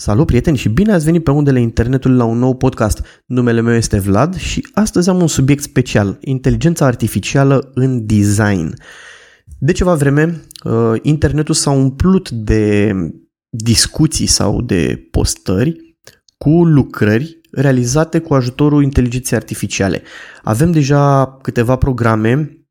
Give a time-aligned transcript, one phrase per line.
[0.00, 3.22] Salut prieteni și bine ați venit pe undele internetului la un nou podcast.
[3.26, 8.74] Numele meu este Vlad și astăzi am un subiect special, inteligența artificială în design.
[9.58, 12.92] De ceva vreme, uh, internetul s-a umplut de
[13.48, 15.96] discuții sau de postări
[16.38, 20.02] cu lucrări realizate cu ajutorul inteligenței artificiale.
[20.42, 22.66] Avem deja câteva programe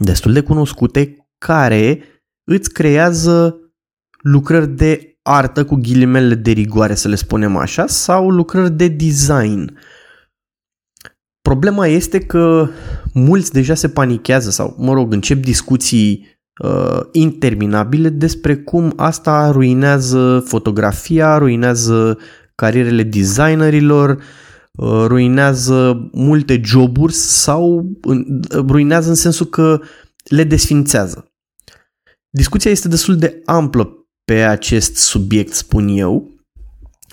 [0.00, 2.00] destul de cunoscute care
[2.44, 3.58] îți creează
[4.22, 9.78] lucrări de artă cu ghilimele de rigoare, să le spunem așa, sau lucrări de design.
[11.42, 12.68] Problema este că
[13.12, 16.26] mulți deja se panichează sau, mă rog, încep discuții
[16.62, 22.18] uh, interminabile despre cum asta ruinează fotografia, ruinează
[22.54, 24.10] carierele designerilor,
[24.72, 28.20] uh, ruinează multe joburi sau uh,
[28.52, 29.80] ruinează în sensul că
[30.24, 31.32] le desfințează.
[32.30, 36.30] Discuția este destul de amplă pe acest subiect, spun eu.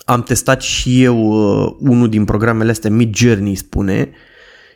[0.06, 4.12] Am testat și eu uh, unul din programele astea, Mid Journey spune.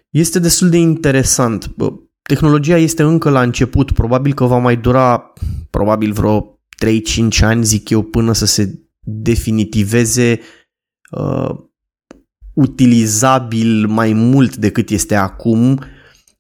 [0.10, 1.76] Este destul de interesant.
[2.22, 5.34] Tehnologia este încă la început, probabil că va mai dura
[5.70, 10.40] probabil vreo 3-5 ani, zic eu, până să se definitiveze
[11.12, 11.50] uh,
[12.54, 15.84] utilizabil mai mult decât este acum,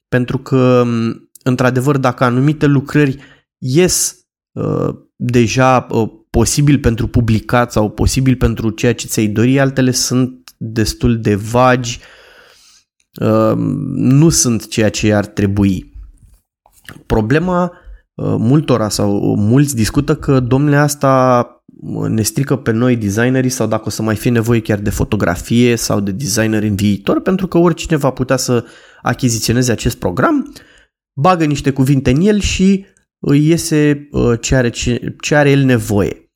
[0.07, 0.83] pentru că,
[1.43, 3.17] într-adevăr, dacă anumite lucrări
[3.57, 9.91] ies uh, deja uh, posibil pentru publicat sau posibil pentru ceea ce ți-ai dori, altele
[9.91, 11.99] sunt destul de vagi,
[13.21, 13.53] uh,
[13.95, 15.93] nu sunt ceea ce ar trebui.
[17.05, 21.49] Problema uh, multora sau mulți discută că domnule asta
[22.07, 25.75] ne strică pe noi designerii sau dacă o să mai fie nevoie chiar de fotografie
[25.75, 28.65] sau de designer în viitor, pentru că oricine va putea să
[29.01, 30.53] achiziționeze acest program,
[31.13, 32.85] bagă niște cuvinte în el și
[33.27, 36.33] îi iese uh, ce are, ce, ce are el nevoie.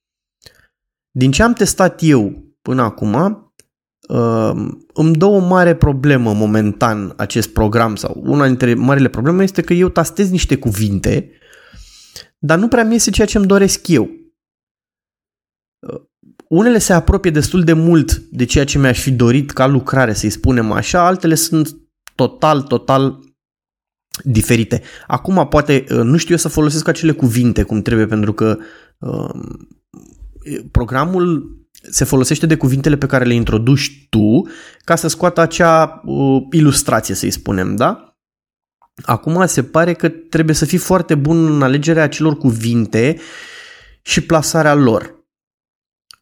[1.12, 3.14] Din ce am testat eu până acum,
[4.10, 4.52] uh,
[4.94, 9.74] îmi dă o mare problemă momentan acest program sau una dintre marile probleme este că
[9.74, 11.32] eu tastez niște cuvinte,
[12.38, 14.04] dar nu prea mi iese ceea ce îmi doresc eu.
[14.04, 16.02] Uh,
[16.48, 20.30] unele se apropie destul de mult de ceea ce mi-aș fi dorit ca lucrare, să-i
[20.30, 21.76] spunem așa, altele sunt
[22.16, 23.29] total, total
[24.24, 24.82] diferite.
[25.08, 28.58] Acum poate uh, nu știu eu să folosesc acele cuvinte cum trebuie pentru că
[28.98, 29.30] uh,
[30.72, 31.58] programul
[31.92, 34.48] se folosește de cuvintele pe care le introduci tu
[34.84, 38.04] ca să scoată acea uh, ilustrație, să-i spunem, da?
[39.02, 43.18] Acum se pare că trebuie să fii foarte bun în alegerea acelor cuvinte
[44.02, 45.19] și plasarea lor.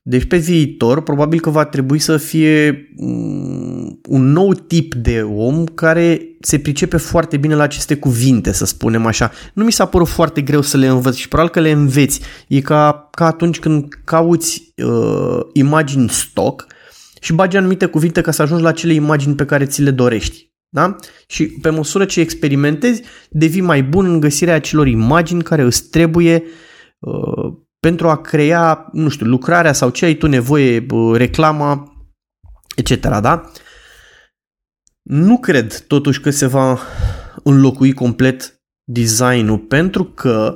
[0.09, 5.65] Deci pe viitor probabil că va trebui să fie mm, un nou tip de om
[5.65, 9.31] care se pricepe foarte bine la aceste cuvinte, să spunem așa.
[9.53, 12.21] Nu mi s-a părut foarte greu să le învăț și probabil că le înveți.
[12.47, 16.67] E ca, ca atunci când cauți uh, imagini stock
[17.21, 20.51] și bagi anumite cuvinte ca să ajungi la acele imagini pe care ți le dorești.
[20.69, 20.95] Da?
[21.27, 26.43] Și pe măsură ce experimentezi, devii mai bun în găsirea acelor imagini care îți trebuie
[26.99, 31.93] uh, pentru a crea, nu știu, lucrarea sau ce ai tu nevoie, reclama,
[32.75, 32.99] etc.
[33.19, 33.51] Da?
[35.01, 36.79] Nu cred totuși că se va
[37.43, 40.55] înlocui complet designul pentru că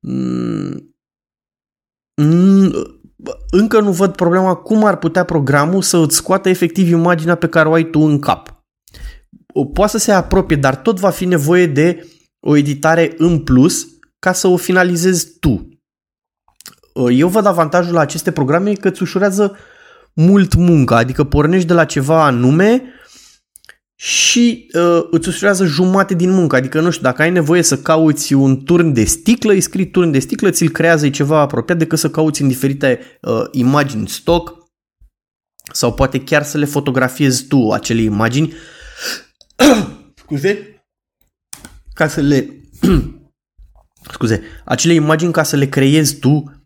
[0.00, 0.94] mm,
[3.50, 7.68] încă nu văd problema cum ar putea programul să îți scoată efectiv imaginea pe care
[7.68, 8.64] o ai tu în cap.
[9.72, 12.08] Poate să se apropie, dar tot va fi nevoie de
[12.46, 13.86] o editare în plus
[14.18, 15.69] ca să o finalizezi tu.
[16.92, 19.56] Uh, eu văd avantajul la aceste programe că îți ușurează
[20.14, 22.82] mult munca, adică pornești de la ceva anume
[23.94, 26.56] și uh, îți ușurează jumate din muncă.
[26.56, 30.10] Adică, nu știu, dacă ai nevoie să cauți un turn de sticlă, îi scrii turn
[30.10, 34.58] de sticlă, ți-l creează e ceva apropiat decât să cauți în diferite uh, imagini stock
[35.72, 38.52] sau poate chiar să le fotografiezi tu acele imagini.
[40.22, 40.82] Scuze?
[41.94, 42.50] Ca să le
[44.12, 46.59] scuze, acele imagini ca să le creezi tu Uh,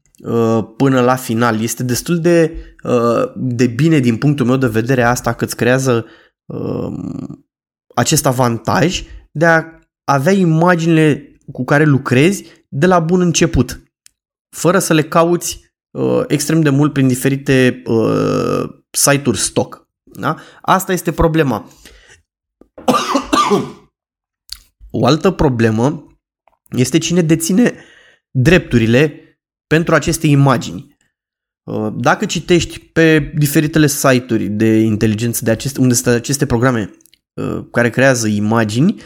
[0.76, 1.60] până la final.
[1.60, 6.06] Este destul de, uh, de bine din punctul meu de vedere asta că îți creează
[6.44, 7.46] um,
[7.94, 9.02] acest avantaj
[9.32, 9.64] de a
[10.04, 13.82] avea imaginile cu care lucrezi de la bun început,
[14.56, 17.82] fără să le cauți uh, extrem de mult prin diferite
[18.90, 19.88] site-uri stock.
[20.02, 20.36] Da?
[20.60, 21.68] Asta este problema.
[24.96, 26.06] O altă problemă
[26.70, 27.74] este cine deține
[28.30, 29.23] drepturile
[29.66, 30.96] pentru aceste imagini.
[31.64, 36.90] Uh, dacă citești pe diferitele site-uri de inteligență de aceste, unde sunt aceste programe
[37.34, 39.02] uh, care creează imagini,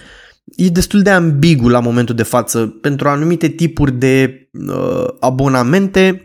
[0.56, 2.66] e destul de ambigu la momentul de față.
[2.66, 6.22] Pentru anumite tipuri de uh, abonamente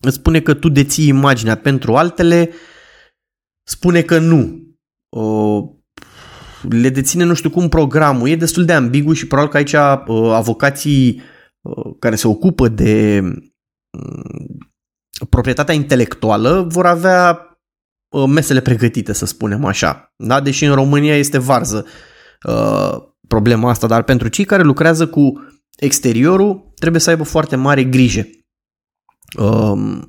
[0.00, 2.50] îți spune că tu deții imaginea pentru altele,
[3.62, 4.62] spune că nu.
[5.08, 5.64] Uh,
[6.68, 10.32] le deține nu știu cum programul, e destul de ambigu și probabil că aici uh,
[10.32, 11.22] avocații uh,
[11.98, 13.22] care se ocupă de
[13.98, 14.56] uh,
[15.28, 17.48] proprietatea intelectuală vor avea
[18.14, 20.12] uh, mesele pregătite, să spunem așa.
[20.16, 20.40] Da?
[20.40, 21.86] Deși în România este varză
[22.46, 22.96] uh,
[23.28, 25.32] problema asta, dar pentru cei care lucrează cu
[25.76, 28.26] exteriorul trebuie să aibă foarte mare grijă.
[29.38, 30.02] Uh,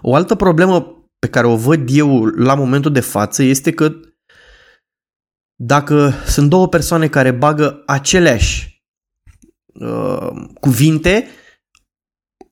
[0.00, 3.92] o altă problemă pe care o văd eu la momentul de față este că
[5.56, 8.69] dacă sunt două persoane care bagă aceleași
[9.80, 11.26] uh, cuvinte,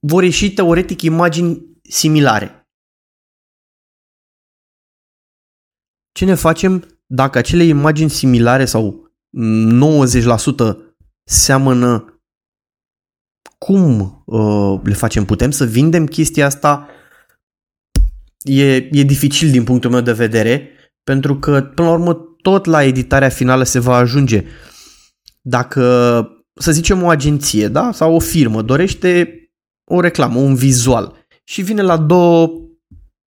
[0.01, 2.69] vor ieși teoretic imagini similare.
[6.13, 9.13] Ce ne facem dacă acele imagini similare sau
[10.75, 10.77] 90%
[11.25, 12.19] seamănă
[13.59, 15.25] cum uh, le facem?
[15.25, 16.89] Putem să vindem chestia asta?
[18.43, 20.69] E, e dificil din punctul meu de vedere,
[21.03, 24.45] pentru că, până la urmă, tot la editarea finală se va ajunge.
[25.41, 25.83] Dacă,
[26.59, 27.91] să zicem, o agenție da?
[27.93, 29.33] sau o firmă dorește
[29.85, 32.51] o reclamă, un vizual și vine la două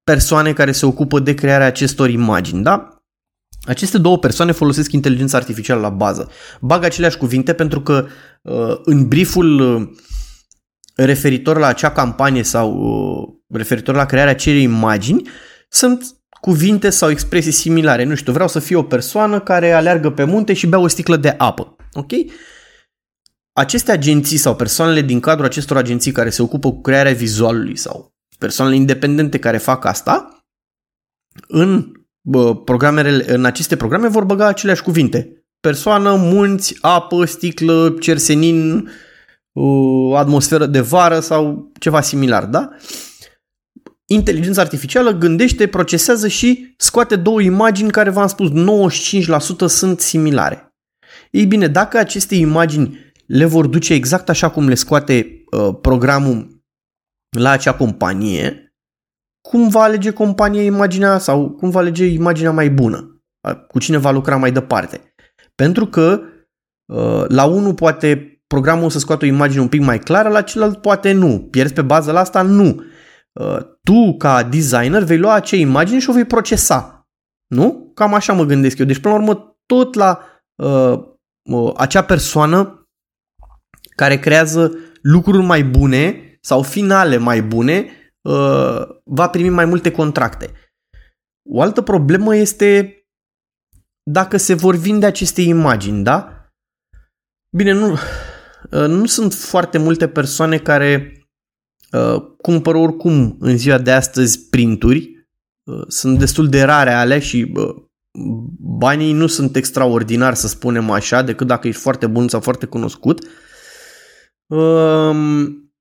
[0.04, 3.02] persoane care se ocupă de crearea acestor imagini, da?
[3.62, 6.32] Aceste două persoane folosesc inteligența artificială la bază.
[6.62, 8.08] Bag aceleași cuvinte pentru că
[8.42, 9.90] uh, în brieful uh,
[10.96, 15.30] referitor la acea campanie sau uh, referitor la crearea acelei imagini
[15.70, 18.04] sunt cuvinte sau expresii similare.
[18.04, 21.16] Nu știu, vreau să fiu o persoană care aleargă pe munte și bea o sticlă
[21.16, 21.76] de apă.
[21.94, 22.12] Ok?
[23.62, 28.14] Aceste agenții sau persoanele din cadrul acestor agenții care se ocupă cu crearea vizualului sau
[28.38, 30.44] persoanele independente care fac asta,
[31.48, 31.92] în,
[32.22, 35.46] bă, programele, în aceste programe vor băga aceleași cuvinte.
[35.60, 38.92] Persoană, munți, apă, sticlă, cersenin,
[40.16, 42.70] atmosferă de vară sau ceva similar, da?
[44.06, 50.76] Inteligența artificială gândește, procesează și scoate două imagini care, v-am spus, 95% sunt similare.
[51.32, 56.64] Ei bine, dacă aceste imagini le vor duce exact așa cum le scoate uh, programul
[57.38, 58.76] la acea companie,
[59.42, 63.22] cum va alege compania imaginea sau cum va alege imaginea mai bună,
[63.68, 65.14] cu cine va lucra mai departe.
[65.56, 66.22] Pentru că
[66.94, 70.82] uh, la unul poate programul să scoată o imagine un pic mai clară, la celălalt
[70.82, 71.48] poate nu.
[71.52, 72.42] Pierzi pe bază la asta?
[72.42, 72.84] Nu.
[73.40, 77.08] Uh, tu, ca designer, vei lua acea imagine și o vei procesa.
[77.48, 77.92] Nu?
[77.94, 78.86] Cam așa mă gândesc eu.
[78.86, 80.20] Deci, până la urmă, tot la
[80.56, 81.00] uh,
[81.44, 82.81] uh, acea persoană
[83.96, 87.86] care creează lucruri mai bune sau finale mai bune,
[88.22, 90.52] uh, va primi mai multe contracte.
[91.50, 92.96] O altă problemă este
[94.04, 96.46] dacă se vor vinde aceste imagini, da?
[97.58, 101.14] Bine, nu, uh, nu sunt foarte multe persoane care
[101.92, 105.20] uh, cumpără oricum în ziua de astăzi printuri.
[105.88, 107.54] Sunt destul de rare ale și
[108.60, 113.28] banii nu sunt extraordinari, să spunem așa, decât dacă ești foarte bun sau foarte cunoscut.
[114.52, 114.60] Uh,
[115.12, 115.72] Um,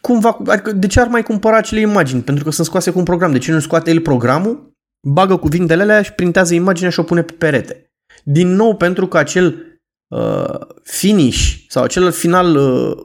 [0.00, 2.22] cum va, adică de ce ar mai cumpăra acele imagini?
[2.22, 3.32] Pentru că sunt scoase cu un program.
[3.32, 4.72] De ce nu scoate el programul,
[5.08, 7.92] bagă cuvintele alea și printează imaginea și o pune pe perete?
[8.24, 12.96] Din nou pentru că acel uh, finish sau acel final uh,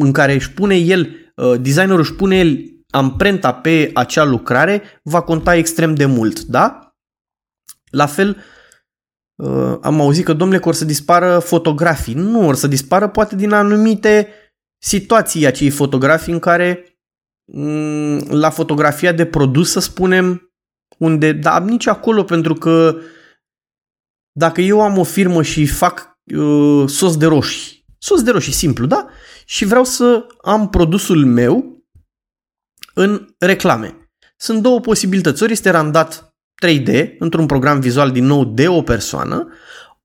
[0.00, 2.58] în care își pune el, uh, designerul își pune el
[2.90, 6.94] amprenta pe acea lucrare, va conta extrem de mult, da?
[7.90, 8.55] La fel, uh,
[9.80, 12.14] am auzit că, domnule, că or să dispară fotografii.
[12.14, 14.28] Nu, or să dispară poate din anumite
[14.78, 16.98] situații acei fotografii în care
[17.52, 20.52] mm, la fotografia de produs, să spunem,
[20.98, 22.98] unde, dar nici acolo, pentru că
[24.32, 28.86] dacă eu am o firmă și fac uh, sos de roșii, sos de roșii simplu,
[28.86, 29.08] da?
[29.44, 31.84] Și vreau să am produsul meu
[32.94, 34.10] în reclame.
[34.36, 35.42] Sunt două posibilități.
[35.42, 36.25] Ori este randat
[36.66, 39.48] 3D într-un program vizual din nou de o persoană,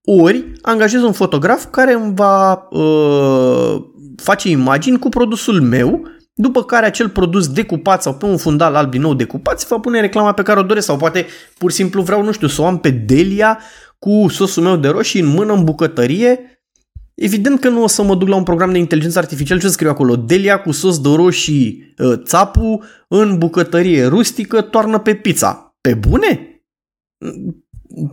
[0.03, 3.83] ori angajez un fotograf care îmi va uh,
[4.15, 6.01] face imagini cu produsul meu,
[6.33, 9.79] după care acel produs decupat sau pe un fundal alb din nou decupat se va
[9.79, 11.25] pune reclama pe care o doresc sau poate
[11.57, 13.59] pur și simplu vreau, nu știu, să o am pe Delia
[13.99, 16.39] cu sosul meu de roșii în mână în bucătărie.
[17.15, 19.89] Evident că nu o să mă duc la un program de inteligență artificială ce scriu
[19.89, 20.15] acolo.
[20.15, 25.70] Delia cu sos de roșii uh, țapu în bucătărie rustică toarnă pe pizza.
[25.81, 26.63] Pe bune?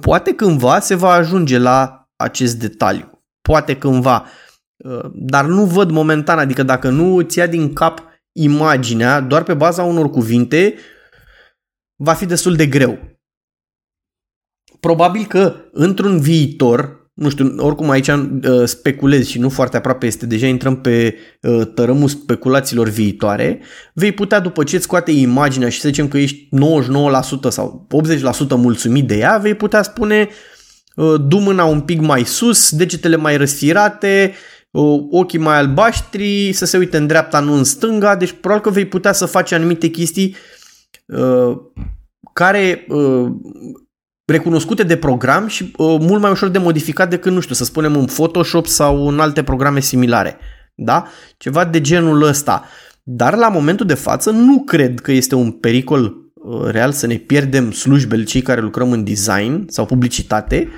[0.00, 3.24] Poate cândva se va ajunge la acest detaliu.
[3.40, 4.26] Poate cândva.
[4.76, 9.54] Uh, dar nu văd momentan, adică dacă nu îți ia din cap imaginea doar pe
[9.54, 10.74] baza unor cuvinte,
[11.96, 12.98] va fi destul de greu.
[14.80, 18.20] Probabil că într-un viitor, nu știu, oricum aici uh,
[18.64, 23.60] speculez și nu foarte aproape este, deja intrăm pe uh, tărâmul speculațiilor viitoare,
[23.94, 26.48] vei putea după ce îți scoate imaginea și să zicem că ești
[27.46, 27.86] 99% sau
[28.46, 30.28] 80% mulțumit de ea, vei putea spune
[30.94, 34.34] uh, du mâna un pic mai sus, degetele mai răsfirate,
[34.70, 38.70] uh, ochii mai albaștri, să se uite în dreapta, nu în stânga, deci probabil că
[38.70, 40.36] vei putea să faci anumite chestii
[41.06, 41.56] uh,
[42.32, 43.30] care uh,
[44.32, 47.96] recunoscute de program și uh, mult mai ușor de modificat decât, nu știu, să spunem
[47.96, 50.36] în Photoshop sau în alte programe similare.
[50.74, 51.06] Da?
[51.36, 52.64] Ceva de genul ăsta.
[53.02, 57.14] Dar la momentul de față nu cred că este un pericol uh, real să ne
[57.14, 60.68] pierdem slujbele cei care lucrăm în design sau publicitate,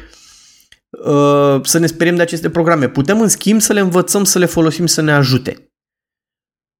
[0.90, 2.88] uh, să ne speriem de aceste programe.
[2.88, 5.69] Putem, în schimb, să le învățăm să le folosim să ne ajute.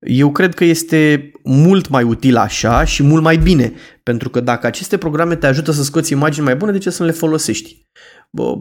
[0.07, 4.67] Eu cred că este mult mai util așa și mult mai bine, pentru că dacă
[4.67, 7.89] aceste programe te ajută să scoți imagini mai bune, de ce să nu le folosești?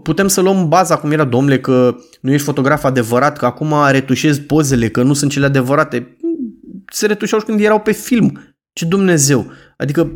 [0.03, 4.41] Putem să luăm baza cum era, domnule, că nu ești fotograf adevărat, că acum retușezi
[4.41, 6.17] pozele, că nu sunt cele adevărate.
[6.91, 8.57] Se retușau și când erau pe film.
[8.73, 9.51] Ce Dumnezeu!
[9.77, 10.11] Adică,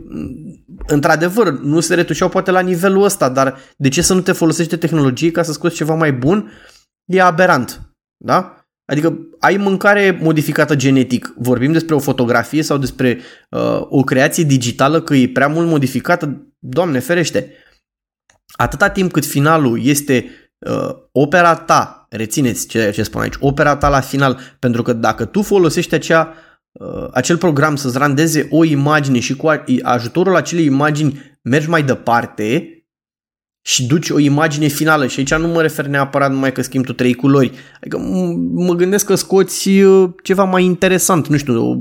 [0.88, 4.72] într-adevăr, nu se retușau poate la nivelul ăsta, dar de ce să nu te folosești
[4.72, 6.52] de tehnologie ca să scoți ceva mai bun?
[7.06, 7.96] E aberant.
[8.18, 8.63] Da?
[8.86, 15.02] Adică ai mâncare modificată genetic, vorbim despre o fotografie sau despre uh, o creație digitală
[15.02, 17.52] că e prea mult modificată, Doamne ferește.
[18.58, 20.26] Atâta timp cât finalul este
[20.58, 25.26] uh, opera ta, rețineți ce, ce spun aici, opera ta la final, pentru că dacă
[25.26, 26.34] tu folosești acea,
[26.72, 32.68] uh, acel program să-ți randeze o imagine și cu ajutorul acelei imagini mergi mai departe,
[33.66, 36.94] și duci o imagine finală și aici nu mă refer neapărat numai că schimbi tu
[36.94, 37.52] trei culori.
[37.76, 37.98] Adică
[38.54, 41.80] mă gândesc că scoți uh, ceva mai interesant, nu știu,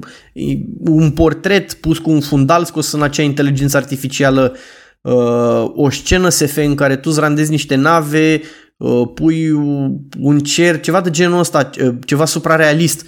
[0.80, 4.56] un portret pus cu un fundal scos în acea inteligență artificială,
[5.00, 8.40] uh, o scenă SF în care tu îți randezi niște nave,
[8.76, 9.50] uh, pui
[10.18, 11.70] un cer, ceva de genul ăsta,
[12.04, 13.06] ceva suprarealist.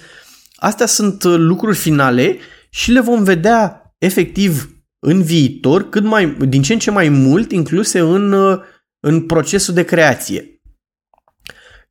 [0.55, 2.37] Astea sunt lucruri finale
[2.69, 4.74] și le vom vedea efectiv
[5.05, 8.59] în viitor cât mai, din ce în ce mai mult incluse în, uh,
[8.99, 10.61] în procesul de creație.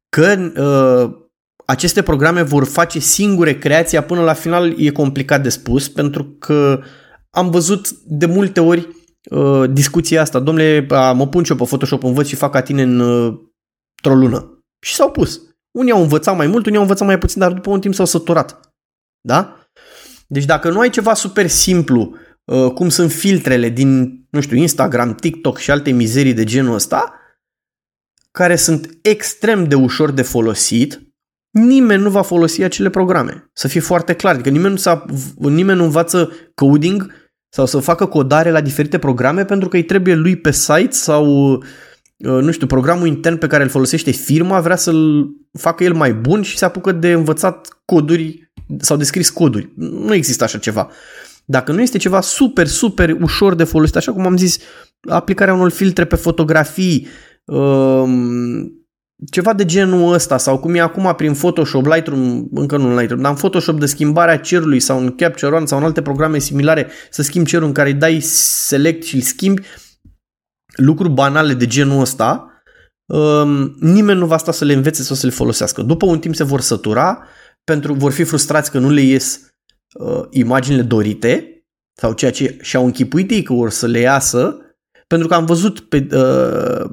[0.09, 1.27] Că uh,
[1.65, 6.83] aceste programe vor face singure creația până la final e complicat de spus pentru că
[7.31, 8.89] am văzut de multe ori
[9.31, 10.39] uh, discuția asta.
[10.39, 13.35] Domnule, mă pun și eu pe Photoshop, învăț și fac ca tine în, uh,
[13.97, 14.65] într-o lună.
[14.87, 15.41] Și s-au pus.
[15.71, 18.07] Unii au învățat mai mult, unii au învățat mai puțin, dar după un timp s-au
[18.07, 18.61] săturat.
[19.21, 19.57] Da?
[20.27, 22.21] Deci dacă nu ai ceva super simplu Uh,
[22.75, 27.15] cum sunt filtrele din, nu știu, Instagram, TikTok și alte mizerii de genul ăsta,
[28.31, 31.01] care sunt extrem de ușor de folosit,
[31.51, 33.51] nimeni nu va folosi acele programe.
[33.53, 34.35] Să fie foarte clar.
[34.35, 35.05] Adică nimeni nu, s-a,
[35.37, 37.13] nimeni nu învață coding
[37.49, 41.53] sau să facă codare la diferite programe pentru că îi trebuie lui pe site sau,
[41.53, 41.63] uh,
[42.17, 46.43] nu știu, programul intern pe care îl folosește firma vrea să-l facă el mai bun
[46.43, 49.73] și se apucă de învățat coduri sau de scris coduri.
[49.77, 50.91] Nu există așa ceva.
[51.45, 54.59] Dacă nu este ceva super, super ușor de folosit, așa cum am zis,
[55.01, 57.07] aplicarea unor filtre pe fotografii,
[57.45, 58.85] um,
[59.31, 63.23] ceva de genul ăsta sau cum e acum prin Photoshop, Lightroom, încă nu în Lightroom,
[63.23, 66.89] dar în Photoshop de schimbarea cerului sau în Capture One sau în alte programe similare
[67.11, 69.63] să schimbi cerul în care îi dai select și îl schimbi,
[70.77, 72.49] lucruri banale de genul ăsta,
[73.07, 75.83] um, nimeni nu va sta să le învețe sau să le folosească.
[75.83, 77.25] După un timp se vor sătura,
[77.65, 79.54] pentru vor fi frustrați că nu le ies
[79.95, 81.65] uh, imaginile dorite
[81.97, 84.59] sau ceea ce și-au închipuit ei că vor să le iasă,
[85.07, 86.91] pentru că am văzut pe uh,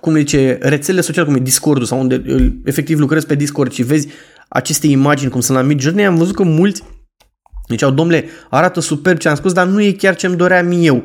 [0.00, 2.22] cum zice, rețelele sociale, cum e Discord-ul sau unde
[2.64, 4.08] efectiv lucrezi pe Discord și vezi
[4.48, 6.82] aceste imagini cum sunt la Midjourney, am văzut că mulți
[7.68, 11.04] ziceau, domnule, arată superb ce am spus, dar nu e chiar ce-mi doream eu.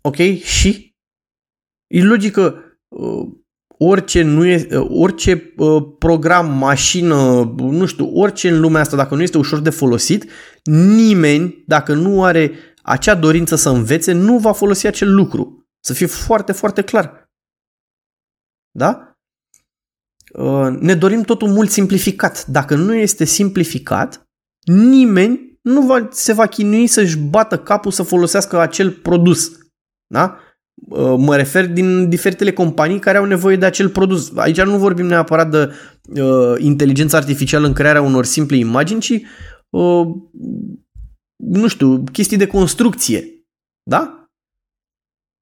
[0.00, 0.16] Ok?
[0.42, 0.96] Și?
[1.86, 3.28] E logică, uh,
[3.78, 7.14] orice, nu e, orice uh, program, mașină,
[7.56, 10.30] nu știu, orice în lumea asta, dacă nu este ușor de folosit,
[10.96, 12.52] nimeni, dacă nu are
[12.82, 15.66] acea dorință să învețe, nu va folosi acel lucru.
[15.80, 17.30] Să fie foarte, foarte clar.
[18.70, 19.18] Da?
[20.32, 22.46] Uh, ne dorim totul mult simplificat.
[22.46, 24.28] Dacă nu este simplificat,
[24.64, 29.50] nimeni nu va, se va chinui să-și bată capul să folosească acel produs.
[30.06, 30.38] Da?
[30.74, 34.32] Uh, mă refer din diferitele companii care au nevoie de acel produs.
[34.36, 35.72] Aici nu vorbim neapărat de
[36.20, 39.20] uh, inteligență artificială în crearea unor simple imagini, ci,
[39.70, 40.06] uh,
[41.36, 43.46] nu știu, chestii de construcție.
[43.82, 44.28] Da?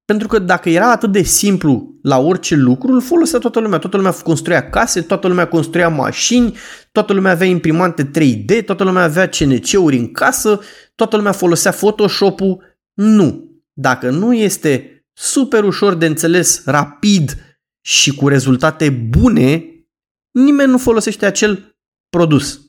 [0.05, 3.79] Pentru că dacă era atât de simplu la orice lucru, îl folosea toată lumea.
[3.79, 6.57] Toată lumea construia case, toată lumea construia mașini,
[6.93, 10.61] toată lumea avea imprimante 3D, toată lumea avea CNC-uri în casă,
[10.95, 12.63] toată lumea folosea Photoshop-ul.
[12.95, 13.51] Nu.
[13.73, 19.65] Dacă nu este super ușor de înțeles, rapid și cu rezultate bune,
[20.31, 21.77] nimeni nu folosește acel
[22.09, 22.61] produs.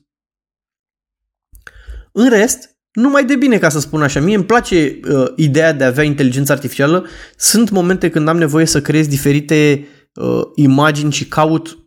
[2.12, 4.20] În rest, numai de bine ca să spun așa.
[4.20, 7.06] Mie îmi place uh, ideea de a avea inteligență artificială.
[7.36, 11.78] Sunt momente când am nevoie să creez diferite uh, imagini și caut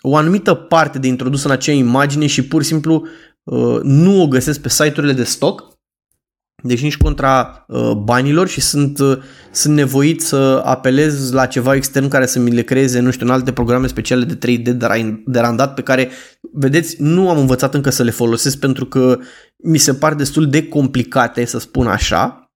[0.00, 3.06] o anumită parte de introdus în acea imagine și pur și simplu
[3.42, 5.73] uh, nu o găsesc pe site-urile de stock
[6.66, 9.18] deci nici contra uh, banilor și sunt, uh,
[9.50, 13.32] sunt nevoit să apelez la ceva extern care să mi le creeze, nu știu, în
[13.32, 14.72] alte programe speciale de 3D de,
[15.26, 16.10] de randat pe care,
[16.52, 19.18] vedeți, nu am învățat încă să le folosesc pentru că
[19.56, 22.52] mi se par destul de complicate, să spun așa.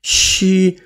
[0.00, 0.78] Și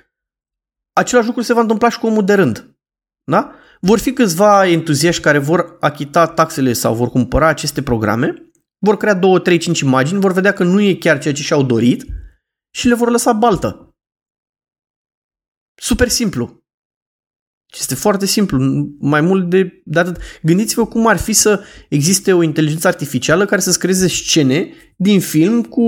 [0.93, 2.75] același lucru se va întâmpla și cu omul de rând.
[3.23, 3.51] Da?
[3.79, 8.50] Vor fi câțiva entuziaști care vor achita taxele sau vor cumpăra aceste programe
[8.81, 11.63] vor crea 2, 3, 5 imagini, vor vedea că nu e chiar ceea ce și-au
[11.63, 12.05] dorit
[12.73, 13.95] și le vor lăsa baltă.
[15.81, 16.59] Super simplu.
[17.79, 18.57] Este foarte simplu,
[18.99, 20.17] mai mult de, de atât.
[20.41, 25.63] Gândiți-vă cum ar fi să existe o inteligență artificială care să-ți creeze scene din film
[25.63, 25.81] cu,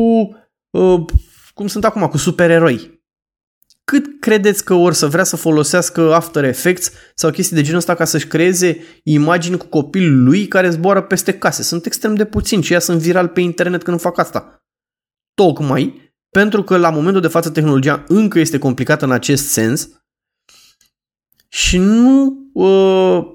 [0.69, 1.05] uh,
[1.53, 2.92] cum sunt acum, cu supereroi
[3.83, 7.95] cât credeți că or să vrea să folosească After Effects sau chestii de genul ăsta
[7.95, 11.63] ca să-și creeze imagini cu copilul lui care zboară peste case?
[11.63, 14.63] Sunt extrem de puțini și ea sunt viral pe internet când fac asta.
[15.33, 19.89] Tocmai pentru că la momentul de față tehnologia încă este complicată în acest sens
[21.47, 23.25] și nu uh,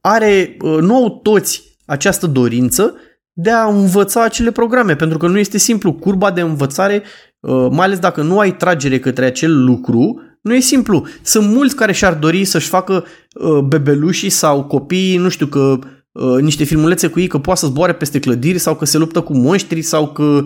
[0.00, 2.94] are, uh, nu au toți această dorință
[3.32, 5.92] de a învăța acele programe, pentru că nu este simplu.
[5.92, 10.60] Curba de învățare Uh, mai ales dacă nu ai tragere către acel lucru, nu e
[10.60, 11.06] simplu.
[11.22, 15.78] Sunt mulți care și-ar dori să-și facă uh, bebelușii sau copiii, nu știu, că
[16.12, 19.20] uh, niște filmulețe cu ei că poate să zboare peste clădiri sau că se luptă
[19.20, 20.44] cu monștri sau că,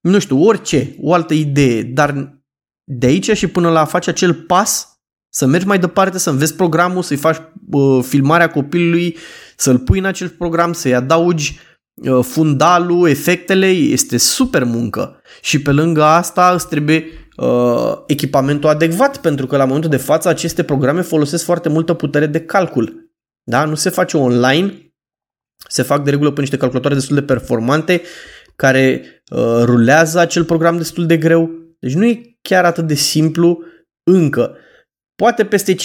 [0.00, 1.82] nu știu, orice, o altă idee.
[1.82, 2.40] Dar
[2.84, 6.54] de aici și până la a face acel pas, să mergi mai departe, să înveți
[6.54, 7.36] programul, să-i faci
[7.70, 9.16] uh, filmarea copilului,
[9.56, 11.67] să-l pui în acel program, să-i adaugi Uh,
[12.22, 15.20] fundalul, efectele, este super muncă.
[15.40, 17.04] Și pe lângă asta îți trebuie
[17.36, 22.26] uh, echipamentul adecvat, pentru că la momentul de față aceste programe folosesc foarte multă putere
[22.26, 23.12] de calcul.
[23.44, 23.64] Da?
[23.64, 24.92] Nu se face online,
[25.68, 28.02] se fac de regulă pe niște calculatoare destul de performante
[28.56, 31.50] care uh, rulează acel program destul de greu.
[31.78, 33.62] Deci nu e chiar atât de simplu
[34.10, 34.56] încă.
[35.14, 35.76] Poate peste 5-10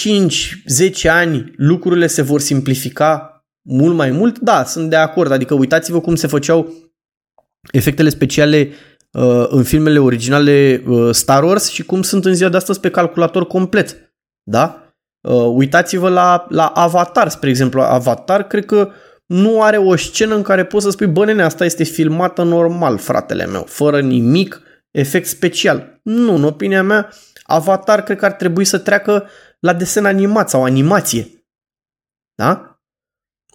[1.10, 3.33] ani lucrurile se vor simplifica
[3.64, 5.30] mult mai mult, da, sunt de acord.
[5.30, 6.72] Adică uitați-vă cum se făceau
[7.72, 8.70] efectele speciale
[9.10, 12.90] uh, în filmele originale uh, Star Wars și cum sunt în ziua de astăzi pe
[12.90, 14.14] calculator complet.
[14.42, 14.94] Da?
[15.28, 17.80] Uh, uitați-vă la, la Avatar, spre exemplu.
[17.80, 18.90] Avatar cred că
[19.26, 22.98] nu are o scenă în care poți să spui, bă, nene, asta este filmată normal,
[22.98, 26.00] fratele meu, fără nimic efect special.
[26.02, 27.10] Nu, în opinia mea,
[27.42, 29.28] Avatar cred că ar trebui să treacă
[29.60, 31.46] la desen animat sau animație.
[32.34, 32.73] Da?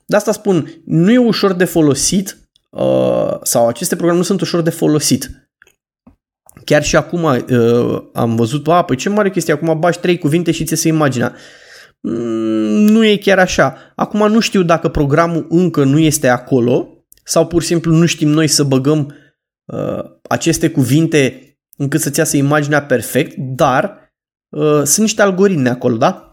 [0.09, 4.61] De asta spun, nu e ușor de folosit uh, sau aceste programe nu sunt ușor
[4.61, 5.51] de folosit.
[6.65, 10.51] Chiar și acum uh, am văzut, a, păi ce mare chestie, acum bași trei cuvinte
[10.51, 11.35] și ți se imaginea.
[12.01, 12.13] Mm,
[12.91, 13.93] nu e chiar așa.
[13.95, 18.29] Acum nu știu dacă programul încă nu este acolo sau pur și simplu nu știm
[18.29, 19.15] noi să băgăm
[19.65, 21.43] uh, aceste cuvinte
[21.77, 24.13] încât să-ți iasă imaginea perfect, dar
[24.49, 26.31] uh, sunt niște algoritmi acolo, da?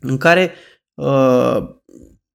[0.00, 0.54] În care
[0.94, 1.80] uh,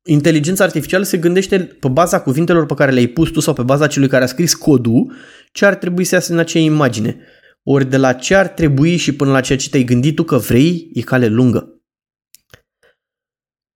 [0.07, 3.87] inteligența artificială se gândește pe baza cuvintelor pe care le-ai pus tu sau pe baza
[3.87, 5.13] celui care a scris codul
[5.51, 7.17] ce ar trebui să iasă în acea imagine.
[7.63, 10.37] Ori de la ce ar trebui și până la ceea ce te-ai gândit tu că
[10.37, 11.81] vrei, e cale lungă.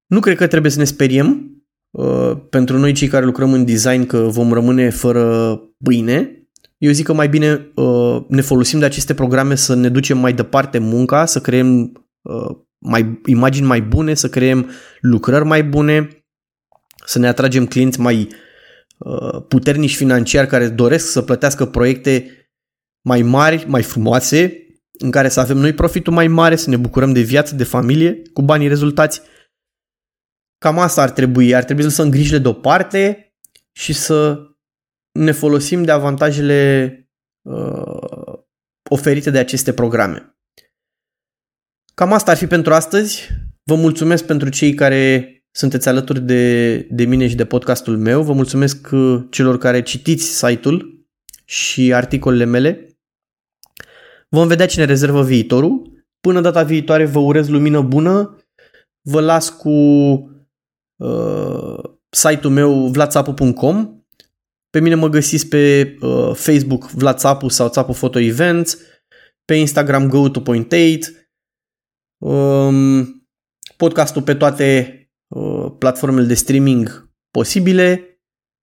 [0.08, 4.06] Nu cred că trebuie să ne speriem uh, pentru noi cei care lucrăm în design
[4.06, 6.46] că vom rămâne fără pâine.
[6.78, 10.34] Eu zic că mai bine uh, ne folosim de aceste programe să ne ducem mai
[10.34, 11.92] departe munca, să creăm
[12.22, 14.70] uh, mai, imagini mai bune, să creăm
[15.02, 16.21] lucrări mai bune,
[17.06, 18.28] să ne atragem clienți mai
[18.98, 22.36] uh, puternici financiar care doresc să plătească proiecte
[23.02, 27.14] mai mari, mai frumoase, în care să avem noi profitul mai mare, să ne bucurăm
[27.14, 29.22] de viață, de familie, cu banii rezultați.
[30.58, 31.56] Cam asta ar trebui.
[31.56, 33.34] Ar trebui să lăsăm grijile deoparte
[33.72, 34.48] și să
[35.12, 36.94] ne folosim de avantajele
[37.42, 38.40] uh,
[38.90, 40.36] oferite de aceste programe.
[41.94, 43.28] Cam asta ar fi pentru astăzi.
[43.64, 48.24] Vă mulțumesc pentru cei care sunteți alături de, de mine și de podcastul meu.
[48.24, 51.06] Vă mulțumesc uh, celor care citiți site-ul
[51.46, 52.98] și articolele mele.
[54.30, 56.04] Vom vedea cine rezervă viitorul.
[56.20, 58.38] Până data viitoare vă urez lumină bună.
[59.02, 59.70] Vă las cu
[60.96, 63.96] uh, site-ul meu vlatsapu.com.
[64.70, 68.78] Pe mine mă găsiți pe uh, Facebook Vlatsapu sau Țapu Photo Events
[69.46, 71.30] pe Instagram go to point 8,
[72.18, 73.28] um,
[73.78, 75.01] podcastul pe toate uh,
[75.78, 78.06] platformele de streaming posibile.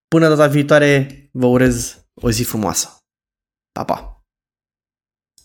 [0.09, 2.97] Până data viitoare, vă urez o zi frumoasă.
[3.73, 4.18] Pa, pa!